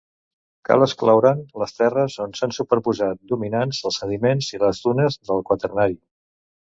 Cal 0.67 0.85
excloure'n 0.85 1.43
les 1.63 1.75
terres 1.81 2.15
on 2.25 2.33
s’han 2.39 2.55
superposat, 2.59 3.21
dominants, 3.33 3.83
els 3.91 4.01
sediments 4.03 4.49
i 4.57 4.61
les 4.65 4.81
dunes 4.87 5.19
del 5.29 5.45
Quaternari. 5.51 6.01